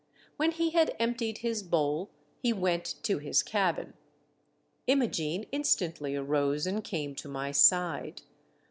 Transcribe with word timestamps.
When 0.35 0.49
he 0.49 0.71
had 0.71 0.95
emptied 0.97 1.37
his 1.45 1.61
bowl, 1.61 2.09
he 2.41 2.51
went 2.53 2.85
to 3.03 3.19
his 3.19 3.43
cabin. 3.43 3.93
Imogene 4.87 5.45
instantly 5.51 6.15
arose 6.15 6.65
and 6.65 6.83
came 6.83 7.13
to 7.13 7.27
my 7.29 7.51
side. 7.51 8.23